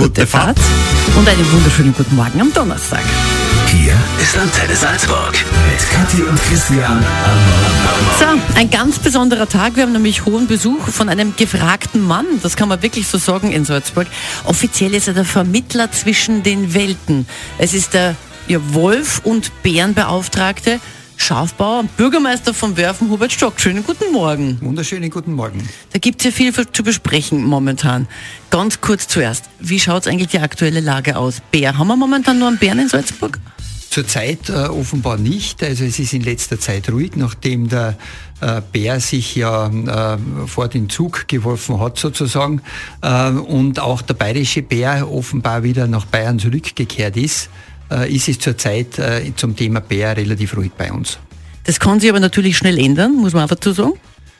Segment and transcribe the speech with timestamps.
[0.00, 0.58] gute Fahrt
[1.14, 3.02] und einen wunderschönen guten Morgen am Donnerstag.
[3.66, 5.32] Hier ist Antenne Salzburg
[5.70, 7.04] mit Kathi und Christian
[8.18, 8.24] So,
[8.58, 9.76] ein ganz besonderer Tag.
[9.76, 12.24] Wir haben nämlich hohen Besuch von einem gefragten Mann.
[12.42, 14.06] Das kann man wirklich so sagen in Salzburg.
[14.44, 17.26] Offiziell ist er der Vermittler zwischen den Welten.
[17.58, 18.16] Es ist der
[18.48, 20.80] ja, Wolf- und Bärenbeauftragte.
[21.20, 23.60] Schafbauer Bürgermeister von Werfen, Hubert Stock.
[23.60, 24.58] Schönen guten Morgen.
[24.62, 25.68] Wunderschönen guten Morgen.
[25.92, 28.08] Da gibt es ja viel zu besprechen momentan.
[28.48, 31.42] Ganz kurz zuerst, wie schaut es eigentlich die aktuelle Lage aus?
[31.52, 33.38] Bär, haben wir momentan nur einen Bären in Salzburg?
[33.90, 35.62] Zurzeit äh, offenbar nicht.
[35.62, 37.98] Also es ist in letzter Zeit ruhig, nachdem der
[38.40, 42.62] äh, Bär sich ja äh, vor den Zug geworfen hat sozusagen
[43.02, 47.50] äh, und auch der bayerische Bär offenbar wieder nach Bayern zurückgekehrt ist
[48.08, 51.18] ist es zurzeit äh, zum Thema Bär relativ ruhig bei uns.
[51.64, 53.92] Das kann sich aber natürlich schnell ändern, muss man auch dazu sagen.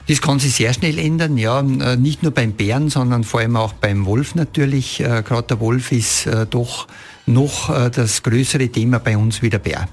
[0.08, 1.60] Das kann sich sehr schnell ändern, ja.
[1.60, 5.00] Äh, nicht nur beim Bären, sondern vor allem auch beim Wolf natürlich.
[5.00, 6.88] Äh, Gerade der Wolf ist äh, doch
[7.26, 9.88] noch äh, das größere Thema bei uns wie der Bär.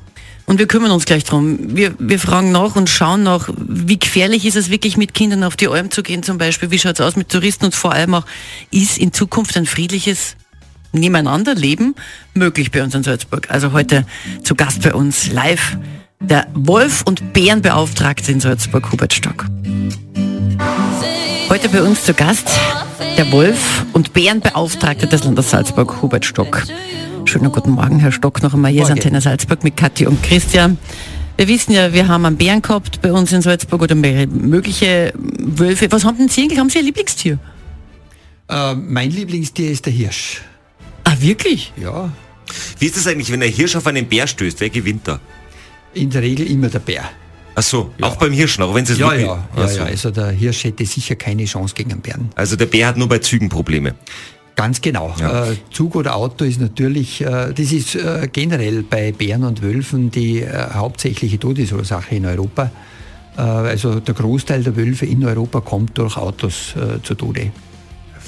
[0.47, 1.75] Und wir kümmern uns gleich drum.
[1.75, 5.57] Wir, wir fragen nach und schauen nach, wie gefährlich ist es wirklich mit Kindern auf
[5.57, 8.13] die Alm zu gehen zum Beispiel, wie schaut es aus mit Touristen und vor allem
[8.13, 8.25] auch,
[8.71, 10.37] ist in Zukunft ein friedliches
[10.99, 11.95] nebeneinander leben
[12.33, 13.47] möglich bei uns in Salzburg.
[13.49, 14.05] Also heute
[14.43, 15.77] zu Gast bei uns live
[16.19, 19.45] der Wolf- und Bärenbeauftragte in Salzburg, Hubert Stock.
[21.49, 22.49] Heute bei uns zu Gast
[23.17, 26.63] der Wolf- und Bärenbeauftragte des Landes Salzburg, Hubert Stock.
[27.25, 28.71] Schönen guten Morgen, Herr Stock, noch einmal.
[28.71, 30.77] Hier ist Antenne Salzburg mit Kathi und Christian.
[31.35, 35.13] Wir wissen ja, wir haben einen Bären gehabt bei uns in Salzburg oder mehrere mögliche
[35.15, 35.91] Wölfe.
[35.91, 36.59] Was haben denn Sie eigentlich?
[36.59, 37.37] Haben Sie ein Lieblingstier?
[38.49, 40.41] Äh, mein Lieblingstier ist der Hirsch.
[41.17, 41.73] Ah, wirklich?
[41.81, 42.11] Ja,
[42.79, 44.59] Wie ist es eigentlich, wenn ein Hirsch auf einen Bär stößt?
[44.59, 45.19] Wer gewinnt da?
[45.93, 47.03] in der Regel immer der Bär.
[47.55, 49.77] Ach so, auch beim Hirschen, auch wenn sie es Ja, ja, ja, so.
[49.79, 49.85] ja.
[49.85, 52.29] Also der Hirsch hätte sicher keine Chance gegen einen Bären.
[52.35, 53.95] Also der Bär hat nur bei Zügen Probleme.
[54.55, 55.15] Ganz genau.
[55.19, 55.49] Ja.
[55.49, 60.11] Äh, Zug oder Auto ist natürlich, äh, das ist äh, generell bei Bären und Wölfen
[60.11, 62.71] die hauptsächliche Todesursache in Europa.
[63.35, 67.51] Also der Großteil der Wölfe in Europa kommt durch Autos zu Tode.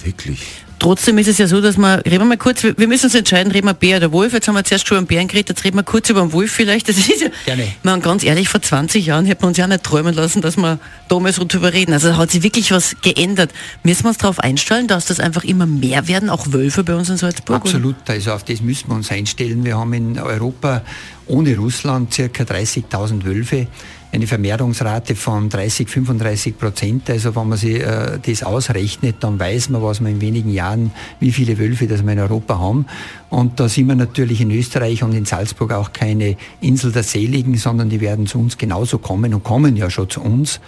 [0.03, 0.40] Wirklich.
[0.79, 3.16] Trotzdem ist es ja so, dass man, reden wir mal kurz, wir wir müssen uns
[3.16, 4.34] entscheiden, reden wir Bär oder Wolf.
[4.34, 6.31] Jetzt haben wir zuerst schon über den Bären geredet, jetzt reden wir kurz über den
[6.31, 6.88] Wolf vielleicht.
[6.88, 7.67] Das ist ja, Gerne.
[7.84, 10.79] man, ganz ehrlich, vor 20 Jahren hätte man uns ja nicht träumen lassen, dass wir
[11.09, 11.94] damals so drüber reden.
[11.94, 13.51] Also hat sich wirklich was geändert.
[13.84, 17.09] Müssen wir uns darauf einstellen, dass das einfach immer mehr werden, auch Wölfe bei uns
[17.09, 17.57] in Salzburg?
[17.57, 19.66] Absolut, also auf das müssen wir uns einstellen.
[19.66, 20.81] Wir haben in Europa
[21.28, 23.68] ohne Russland circa 30.000 Wölfe,
[24.12, 27.09] eine Vermehrungsrate von 30, 35 Prozent.
[27.09, 30.92] Also wenn man sich äh, das ausrechnet, dann weiß man, was wir in wenigen Jahren,
[31.20, 32.86] wie viele Wölfe das wir in Europa haben.
[33.30, 37.56] Und da sind wir natürlich in Österreich und in Salzburg auch keine Insel der Seligen,
[37.58, 40.59] sondern die werden zu uns genauso kommen und kommen ja schon zu uns.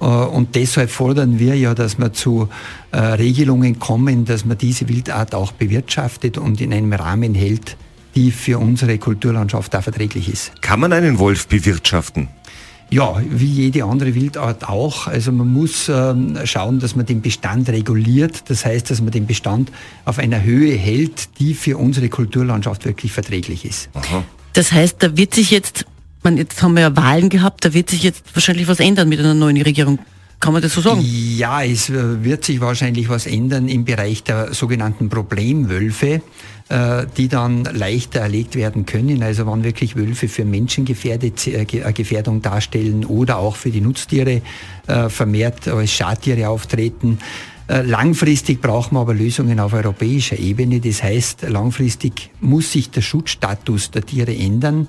[0.00, 2.48] Äh, Und deshalb fordern wir ja, dass wir zu
[2.92, 7.76] äh, Regelungen kommen, dass man diese Wildart auch bewirtschaftet und in einem Rahmen hält,
[8.14, 10.62] die für unsere Kulturlandschaft auch verträglich ist.
[10.62, 12.28] Kann man einen Wolf bewirtschaften?
[12.90, 15.08] Ja, wie jede andere Wildart auch.
[15.08, 18.48] Also man muss ähm, schauen, dass man den Bestand reguliert.
[18.48, 19.72] Das heißt, dass man den Bestand
[20.04, 23.88] auf einer Höhe hält, die für unsere Kulturlandschaft wirklich verträglich ist.
[24.52, 25.84] Das heißt, da wird sich jetzt,
[26.22, 29.18] man, jetzt haben wir ja Wahlen gehabt, da wird sich jetzt wahrscheinlich was ändern mit
[29.18, 29.98] einer neuen Regierung.
[30.38, 31.00] Kann man das so sagen?
[31.02, 36.20] Ja, es äh, wird sich wahrscheinlich was ändern im Bereich der sogenannten Problemwölfe,
[36.68, 39.22] die dann leichter erlegt werden können.
[39.22, 43.80] Also wenn wirklich Wölfe für Menschen gefährdet, äh, äh, Gefährdung darstellen oder auch für die
[43.80, 44.42] Nutztiere
[44.88, 47.18] äh, vermehrt als Schadtiere auftreten.
[47.68, 50.80] Äh, Langfristig brauchen wir aber Lösungen auf europäischer Ebene.
[50.80, 54.88] Das heißt, langfristig muss sich der Schutzstatus der Tiere ändern.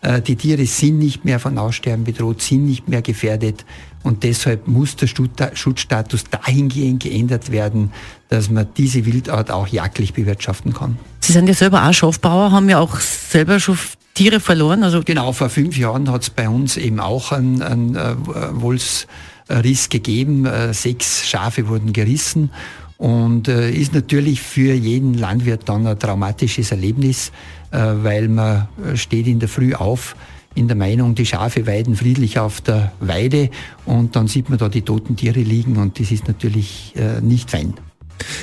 [0.00, 3.64] Äh, Die Tiere sind nicht mehr von Aussterben bedroht, sind nicht mehr gefährdet
[4.02, 7.92] und deshalb muss der Schutzstatus dahingehend geändert werden,
[8.28, 10.98] dass man diese Wildart auch jagdlich bewirtschaften kann.
[11.20, 13.78] Sie sind ja selber auch Schafbauer, haben ja auch selber schon
[14.14, 14.82] Tiere verloren.
[14.82, 18.14] Also Genau, vor fünf Jahren hat es bei uns eben auch einen, einen äh,
[18.52, 20.46] Wolfsriss gegeben.
[20.46, 22.50] Äh, Sechs Schafe wurden gerissen
[22.98, 27.30] und äh, ist natürlich für jeden Landwirt dann ein traumatisches Erlebnis,
[27.70, 30.16] äh, weil man äh, steht in der Früh auf
[30.58, 33.50] in der Meinung, die Schafe weiden friedlich auf der Weide
[33.86, 37.50] und dann sieht man da die toten Tiere liegen und das ist natürlich äh, nicht
[37.50, 37.74] fein.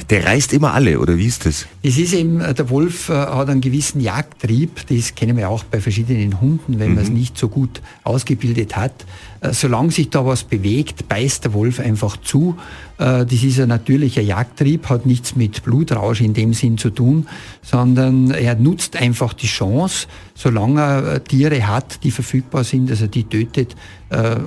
[0.09, 1.65] Der reißt immer alle, oder wie ist das?
[1.83, 5.63] Es ist eben, äh, der Wolf äh, hat einen gewissen Jagdtrieb, das kennen wir auch
[5.63, 9.05] bei verschiedenen Hunden, wenn man es nicht so gut ausgebildet hat.
[9.41, 12.57] Äh, Solange sich da was bewegt, beißt der Wolf einfach zu.
[12.97, 17.27] Äh, Das ist ein natürlicher Jagdtrieb, hat nichts mit Blutrausch in dem Sinn zu tun,
[17.61, 23.07] sondern er nutzt einfach die Chance, solange er Tiere hat, die verfügbar sind, dass er
[23.07, 23.75] die tötet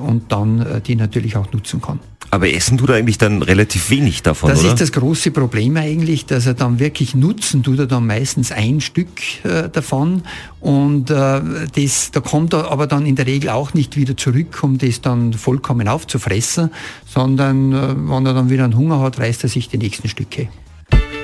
[0.01, 2.01] und dann die natürlich auch nutzen kann.
[2.31, 4.69] Aber essen tut er eigentlich dann relativ wenig davon, das oder?
[4.69, 8.81] ist das große Problem eigentlich, dass er dann wirklich nutzen tut er dann meistens ein
[8.81, 9.09] Stück
[9.45, 10.23] äh, davon
[10.61, 11.41] und äh,
[11.75, 15.01] das, da kommt er aber dann in der Regel auch nicht wieder zurück, um das
[15.01, 16.71] dann vollkommen aufzufressen,
[17.07, 20.49] sondern äh, wenn er dann wieder einen Hunger hat, reißt er sich die nächsten Stücke.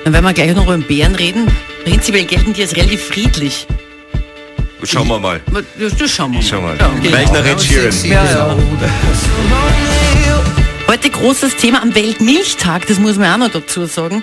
[0.05, 1.47] Und wenn wir gleich noch über den Bären reden,
[1.83, 3.67] prinzipiell gelten die als relativ friedlich.
[4.83, 5.41] Schauen wir mal.
[5.79, 6.45] Das, das schauen wir mal.
[6.47, 6.77] Schau mal.
[6.77, 6.91] Ja.
[7.01, 7.93] Gleich nach Ed Sheeran.
[8.03, 8.57] Ja, ja.
[11.25, 14.21] Großes Thema am Weltmilchtag, das muss man auch noch dazu sagen,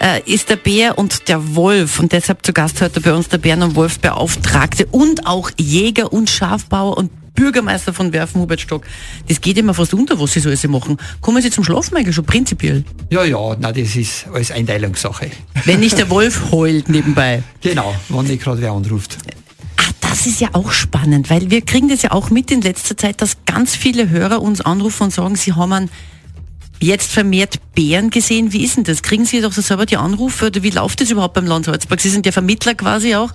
[0.00, 1.98] äh, ist der Bär und der Wolf.
[1.98, 6.30] Und deshalb zu Gast heute bei uns der Bären- und Wolfbeauftragte und auch Jäger und
[6.30, 8.84] Schafbauer und Bürgermeister von Werfen, Hubert Stock.
[9.26, 10.96] Das geht immer fast unter, was Sie so alles machen.
[11.20, 12.84] Kommen Sie zum Schlafen eigentlich schon prinzipiell?
[13.10, 15.32] Ja, ja, na, das ist alles Einteilungssache.
[15.64, 17.42] Wenn nicht der Wolf heult nebenbei.
[17.62, 19.18] Genau, wenn nicht gerade wer anruft.
[19.78, 22.96] Ah, das ist ja auch spannend, weil wir kriegen das ja auch mit in letzter
[22.96, 25.90] Zeit, dass ganz viele Hörer uns anrufen und sagen, sie haben einen
[26.80, 28.52] jetzt vermehrt Bären gesehen.
[28.52, 29.02] Wie ist denn das?
[29.02, 32.00] Kriegen Sie doch so selber die Anrufe oder wie läuft das überhaupt beim Land Salzburg?
[32.00, 33.32] Sie sind ja Vermittler quasi auch.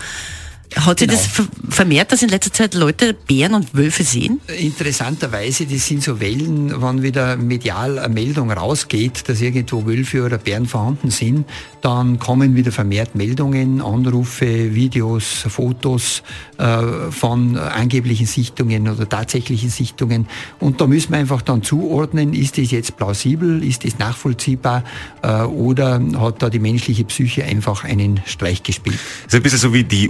[0.75, 1.13] Hat Genau.
[1.13, 4.39] sich das ver- vermehrt, dass in letzter Zeit Leute Bären und Wölfe sehen?
[4.55, 10.37] Interessanterweise, das sind so Wellen, wann wieder medial eine Meldung rausgeht, dass irgendwo Wölfe oder
[10.37, 11.45] Bären vorhanden sind,
[11.81, 16.21] dann kommen wieder vermehrt Meldungen, Anrufe, Videos, Fotos
[16.57, 16.77] äh,
[17.09, 20.27] von angeblichen Sichtungen oder tatsächlichen Sichtungen.
[20.59, 24.83] Und da müssen wir einfach dann zuordnen, ist das jetzt plausibel, ist das nachvollziehbar
[25.23, 28.99] äh, oder hat da die menschliche Psyche einfach einen Streich gespielt.
[29.25, 30.09] Das ist ein bisschen so wie die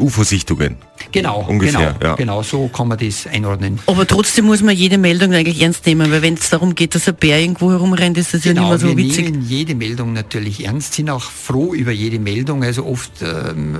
[0.49, 0.77] UFO-Sichtungen.
[1.11, 2.15] Genau, Ungefähr, genau, ja.
[2.15, 3.79] genau, so kann man das einordnen.
[3.87, 7.07] Aber trotzdem muss man jede Meldung eigentlich ernst nehmen, weil wenn es darum geht, dass
[7.07, 9.25] ein Bär irgendwo herumrennt, ist das ja Genau, nicht mehr so wir witzig.
[9.31, 12.63] nehmen jede Meldung natürlich ernst, sind auch froh über jede Meldung.
[12.63, 13.75] Also oft ähm,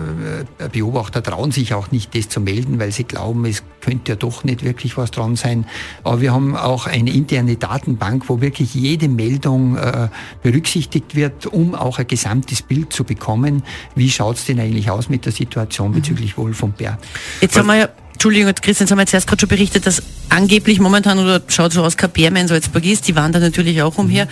[0.60, 4.16] äh, Beobachter trauen sich auch nicht, das zu melden, weil sie glauben, es könnte ja
[4.16, 5.66] doch nicht wirklich was dran sein.
[6.04, 10.07] Aber wir haben auch eine interne Datenbank, wo wirklich jede Meldung äh,
[10.42, 13.63] berücksichtigt wird, um auch ein gesamtes Bild zu bekommen.
[13.95, 16.97] Wie schaut es denn eigentlich aus mit der Situation bezüglich Wolf und Bär?
[17.41, 20.03] Jetzt haben wir ja, Entschuldigung, Christian, jetzt haben wir jetzt erst gerade schon berichtet, dass
[20.27, 23.07] angeblich momentan oder schaut so aus, kein Bär mehr in Salzburg ist.
[23.07, 24.27] Die waren da natürlich auch umher.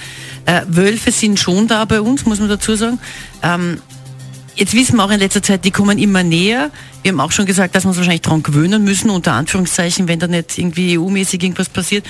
[0.45, 2.99] Äh, Wölfe sind schon da bei uns, muss man dazu sagen.
[3.41, 3.79] Ähm,
[4.57, 6.69] jetzt wissen wir auch in letzter Zeit, die kommen immer näher.
[7.01, 10.19] Wir haben auch schon gesagt, dass wir uns wahrscheinlich daran gewöhnen müssen, unter Anführungszeichen, wenn
[10.19, 12.05] da nicht irgendwie EU-mäßig irgendwas passiert.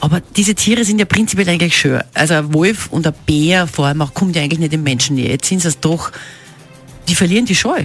[0.00, 2.02] Aber diese Tiere sind ja prinzipiell eigentlich schön.
[2.12, 5.14] Also ein Wolf und ein Bär vor allem auch kommt ja eigentlich nicht in Menschen
[5.14, 5.30] näher.
[5.30, 6.10] Jetzt sind es doch,
[7.08, 7.84] die verlieren die Scheu.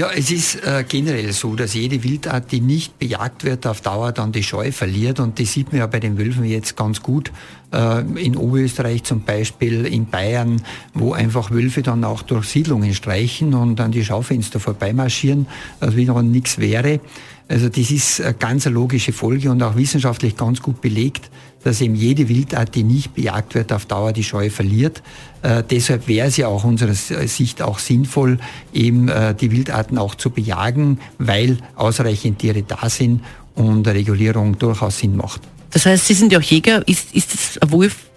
[0.00, 4.12] Ja, es ist äh, generell so, dass jede Wildart, die nicht bejagt wird, auf Dauer
[4.12, 5.20] dann die Scheu verliert.
[5.20, 7.30] Und das sieht man ja bei den Wölfen jetzt ganz gut.
[7.70, 10.62] Äh, in Oberösterreich zum Beispiel, in Bayern,
[10.94, 15.46] wo einfach Wölfe dann auch durch Siedlungen streichen und an die Schaufenster vorbeimarschieren,
[15.80, 17.00] als wie noch nichts wäre.
[17.48, 21.30] Also das ist eine ganz logische Folge und auch wissenschaftlich ganz gut belegt,
[21.62, 25.02] dass eben jede Wildart, die nicht bejagt wird, auf Dauer die Scheu verliert.
[25.42, 28.38] Äh, deshalb wäre es ja auch unserer Sicht auch sinnvoll,
[28.72, 33.22] eben äh, die Wildarten auch zu bejagen, weil ausreichend Tiere da sind
[33.54, 35.42] und Regulierung durchaus Sinn macht.
[35.70, 36.86] Das heißt, Sie sind ja auch Jäger.
[36.88, 38.09] Ist, ist das ein Wolf?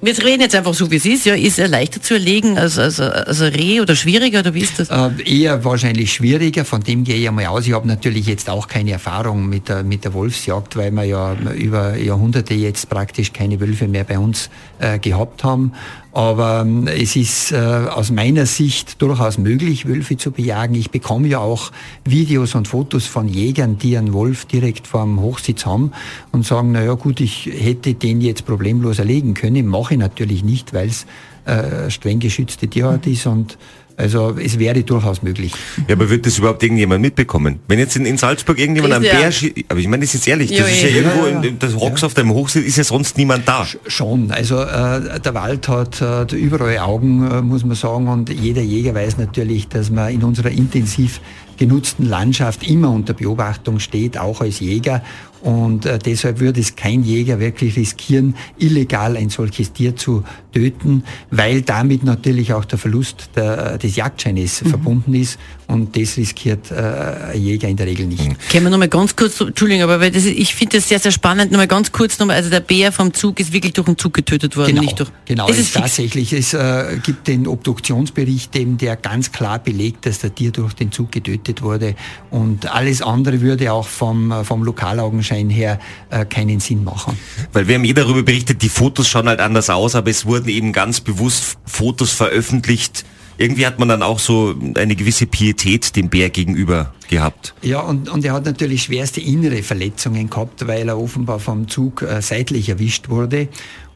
[0.00, 1.26] Wir reden jetzt einfach so, wie es ist.
[1.26, 4.60] Ja, ist er leichter zu erlegen als, als, als ein Reh oder schwieriger oder wie
[4.60, 4.88] ist das?
[4.88, 7.66] Äh, eher wahrscheinlich schwieriger, von dem gehe ich einmal aus.
[7.66, 11.36] Ich habe natürlich jetzt auch keine Erfahrung mit der, mit der Wolfsjagd, weil wir ja
[11.56, 14.48] über Jahrhunderte jetzt praktisch keine Wölfe mehr bei uns
[14.78, 15.72] äh, gehabt haben.
[16.14, 20.76] Aber ähm, es ist äh, aus meiner Sicht durchaus möglich, Wölfe zu bejagen.
[20.76, 21.72] Ich bekomme ja auch
[22.04, 25.90] Videos und Fotos von Jägern, die einen Wolf direkt vor dem Hochsitz haben
[26.30, 29.66] und sagen, naja gut, ich hätte den jetzt problemlos erlegen können.
[29.66, 31.04] Mache ich natürlich nicht, weil es
[31.46, 33.58] äh, streng geschützte Tierart ist und
[33.96, 35.52] also es wäre durchaus möglich.
[35.88, 37.60] Ja, aber wird das überhaupt irgendjemand mitbekommen?
[37.68, 40.14] Wenn jetzt in, in Salzburg irgendjemand Ist einen ja- Bär schießt, aber ich meine, das
[40.14, 40.96] ist jetzt ehrlich, das Ja, ist ja, ja.
[40.96, 41.42] irgendwo, Ja, ja.
[41.42, 43.66] in, das Rocks auf deinem Hochsitz ist ja sonst niemand da.
[43.86, 48.62] Schon, also äh, der Wald hat äh, überall Augen, äh, muss man sagen, und jeder
[48.62, 51.20] Jäger weiß natürlich, dass man in unserer intensiv
[51.58, 55.02] genutzten Landschaft immer unter Beobachtung steht, auch als Jäger.
[55.40, 61.04] Und äh, deshalb würde es kein Jäger wirklich riskieren, illegal ein solches Tier zu töten,
[61.30, 65.38] weil damit natürlich auch der Verlust der, des Jagdscheines verbunden ist.
[65.66, 68.22] Und das riskiert äh, ein Jäger in der Regel nicht.
[68.50, 71.68] Können wir nochmal ganz kurz, Entschuldigung, aber das, ich finde das sehr, sehr spannend, nochmal
[71.68, 74.68] ganz kurz nochmal, also der Bär vom Zug ist wirklich durch den Zug getötet worden,
[74.68, 75.10] Genau, nicht durch.
[75.26, 75.82] genau das es ist fix.
[75.82, 76.32] tatsächlich.
[76.32, 80.90] Es äh, gibt den Obduktionsbericht, eben, der ganz klar belegt, dass der Tier durch den
[80.90, 81.94] Zug getötet wurde.
[82.30, 85.78] Und alles andere würde auch vom, äh, vom Lokalaugenschein her
[86.10, 87.18] äh, keinen Sinn machen.
[87.52, 90.48] Weil wir haben eh darüber berichtet, die Fotos schauen halt anders aus, aber es wurden
[90.48, 93.04] eben ganz bewusst Fotos veröffentlicht.
[93.36, 97.54] Irgendwie hat man dann auch so eine gewisse Pietät dem Bär gegenüber gehabt.
[97.62, 102.02] Ja, und, und er hat natürlich schwerste innere Verletzungen gehabt, weil er offenbar vom Zug
[102.02, 103.48] äh, seitlich erwischt wurde.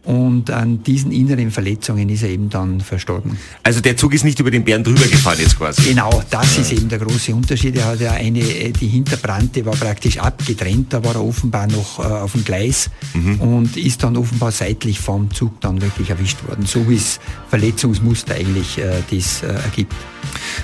[0.08, 3.36] Und an diesen inneren Verletzungen ist er eben dann verstorben.
[3.62, 5.82] Also der Zug ist nicht über den Bären drüber gefahren jetzt quasi?
[5.82, 7.76] Genau, das ist eben der große Unterschied.
[7.76, 12.04] Er hat ja eine, die Hinterbrante war praktisch abgetrennt, da war er offenbar noch äh,
[12.04, 13.38] auf dem Gleis mhm.
[13.38, 18.34] und ist dann offenbar seitlich vom Zug dann wirklich erwischt worden, so wie es Verletzungsmuster
[18.34, 19.92] eigentlich äh, das äh, ergibt.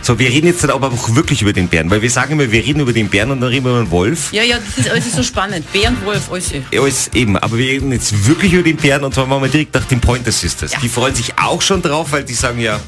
[0.02, 2.50] So, wir reden jetzt dann aber auch wirklich über den Bären, weil wir sagen immer,
[2.50, 4.32] wir reden über den Bären und dann reden wir über den Wolf.
[4.32, 5.70] Ja, ja, das ist alles so spannend.
[5.72, 6.52] Bären, Wolf, alles.
[6.72, 9.74] Alles eben, aber wir reden jetzt wirklich über den Bären und zwar machen wir direkt
[9.74, 10.72] nach den Pointer Sisters.
[10.72, 10.78] Ja.
[10.80, 12.78] Die freuen sich auch schon drauf, weil die sagen ja,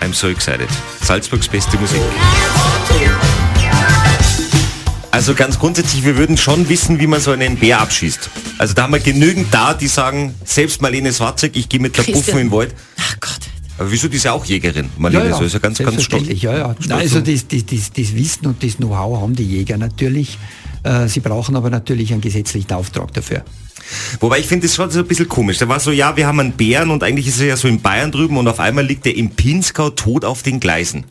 [0.00, 0.68] I'm so excited.
[1.02, 2.00] Salzburgs beste Musik.
[5.10, 8.30] Also ganz grundsätzlich, wir würden schon wissen, wie man so einen Bär abschießt.
[8.58, 12.02] Also da haben wir genügend da, die sagen, selbst Marlene Swarzek, ich gehe mit der
[12.04, 12.74] Puffen in den Wald.
[12.98, 13.40] Ach Gott.
[13.78, 16.02] Aber wieso, die ist ja auch Jägerin, Marlene, ja, ja, so ist ja ganz, ganz
[16.02, 16.28] stolz.
[16.28, 16.76] Ja, ja.
[16.86, 20.38] Nein, also das, das, das, das Wissen und das Know-how haben die Jäger natürlich.
[20.84, 23.42] Äh, sie brauchen aber natürlich einen gesetzlichen Auftrag dafür.
[24.20, 25.58] Wobei ich finde das schon so ein bisschen komisch.
[25.58, 27.80] Da war so, ja, wir haben einen Bären und eigentlich ist er ja so in
[27.80, 31.04] Bayern drüben und auf einmal liegt er im Pinskau tot auf den Gleisen.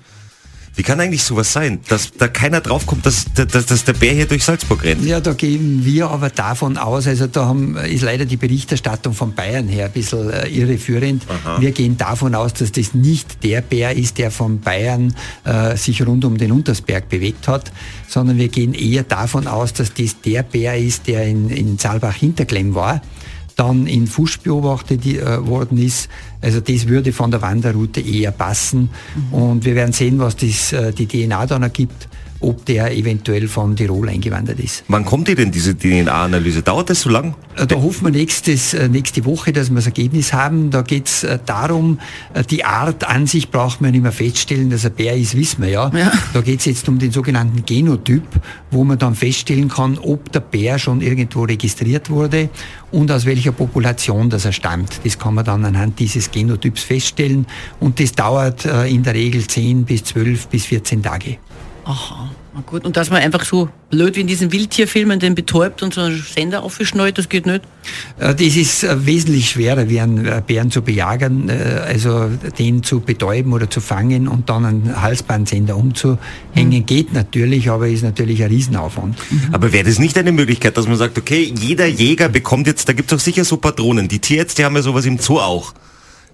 [0.76, 4.26] Wie kann eigentlich sowas sein, dass da keiner draufkommt, dass, dass, dass der Bär hier
[4.26, 5.06] durch Salzburg rennt?
[5.06, 9.36] Ja, da gehen wir aber davon aus, also da haben, ist leider die Berichterstattung von
[9.36, 11.24] Bayern her ein bisschen äh, irreführend.
[11.30, 11.62] Aha.
[11.62, 15.14] Wir gehen davon aus, dass das nicht der Bär ist, der von Bayern
[15.44, 17.72] äh, sich rund um den Untersberg bewegt hat,
[18.08, 22.74] sondern wir gehen eher davon aus, dass das der Bär ist, der in, in Saalbach-Hinterklemm
[22.74, 23.02] war
[23.56, 26.10] dann in Fusch beobachtet äh, worden ist.
[26.42, 28.90] Also das würde von der Wanderroute eher passen.
[29.16, 29.34] Mhm.
[29.34, 32.08] Und wir werden sehen, was das, äh, die DNA dann ergibt
[32.44, 34.84] ob der eventuell von Tirol eingewandert ist.
[34.88, 36.62] Wann kommt die denn, diese DNA-Analyse?
[36.62, 37.36] Dauert das so lang?
[37.56, 40.70] Äh, da hoffen wir nächstes, äh, nächste Woche, dass wir das Ergebnis haben.
[40.72, 42.00] Da geht es äh, darum,
[42.50, 45.70] die Art an sich braucht man nicht mehr feststellen, dass er Bär ist, wissen wir
[45.70, 45.92] ja.
[45.96, 46.12] ja.
[46.34, 48.24] Da geht es jetzt um den sogenannten Genotyp,
[48.72, 52.50] wo man dann feststellen kann, ob der Bär schon irgendwo registriert wurde
[52.92, 55.00] und aus welcher Population das er stammt.
[55.04, 57.46] Das kann man dann anhand dieses Genotyps feststellen
[57.80, 61.38] und das dauert in der Regel 10 bis 12 bis 14 Tage.
[61.86, 62.86] Aha, na gut.
[62.86, 66.22] Und dass man einfach so blöd wie in diesen Wildtierfilmen den betäubt und so einen
[66.22, 67.62] Sender aufgeschnallt, das geht nicht?
[68.20, 73.02] Äh, das ist äh, wesentlich schwerer, wie einen äh, Bären zu bejagen, also den zu
[73.02, 76.18] betäuben oder zu fangen und dann einen Halsbandsender umzuhängen,
[76.56, 76.86] mhm.
[76.86, 79.18] geht natürlich, aber ist natürlich ein Riesenaufwand.
[79.30, 79.54] Mhm.
[79.54, 82.94] Aber wäre das nicht eine Möglichkeit, dass man sagt, okay, jeder Jäger bekommt jetzt, da
[82.94, 85.74] gibt es auch sicher so Patronen, die Tierärzte haben ja sowas im Zoo auch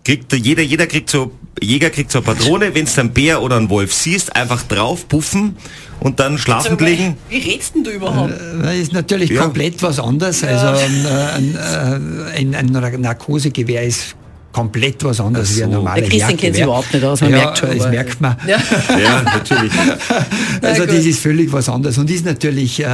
[0.09, 3.57] kriegt jeder, jeder kriegt so, Jäger kriegt so eine Patrone, wenn es ein Bär oder
[3.57, 5.55] ein Wolf siehst, einfach drauf puffen
[5.99, 7.15] und dann schlafen also, legen.
[7.29, 8.33] Wie redst denn du überhaupt?
[8.63, 9.43] Das ist natürlich ja.
[9.43, 10.41] komplett was anderes.
[10.41, 10.47] Ja.
[10.47, 11.05] Also ein,
[12.33, 14.15] ein, ein, ein Narkosegewehr ist
[14.51, 15.57] komplett was anderes so.
[15.57, 17.77] wie ein normales Der Christian kennt sich überhaupt nicht aus, man ja, merkt schon.
[17.77, 18.35] Das merkt man.
[18.47, 18.57] Ja,
[18.97, 19.71] ja natürlich.
[20.61, 22.85] also das ist völlig was anderes und ist natürlich, äh,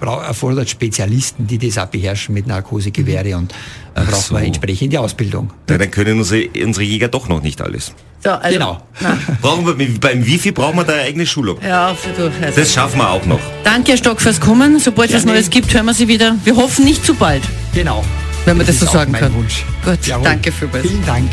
[0.00, 3.52] erfordert Spezialisten, die das auch beherrschen mit Narkosegewehre und
[3.94, 4.34] äh, braucht so.
[4.34, 5.50] man entsprechende Ausbildung.
[5.68, 7.92] Ja, dann können unsere, unsere Jäger doch noch nicht alles.
[8.22, 8.82] So, also, genau.
[9.40, 11.58] brauchen wir, beim Wifi brauchen wir da eine eigene Schulung.
[11.66, 13.40] Ja, du, also das schaffen wir auch noch.
[13.64, 14.78] Danke, Herr Stock, fürs Kommen.
[14.78, 16.36] Sobald es Neues gibt, hören wir Sie wieder.
[16.44, 17.42] Wir hoffen nicht zu bald.
[17.72, 18.04] Genau
[18.44, 19.34] wenn man das, das so sagen kann.
[19.34, 19.64] Wunsch.
[19.84, 20.24] Gut, Jawohl.
[20.24, 20.86] danke vielmals.
[20.86, 21.30] Vielen Dank.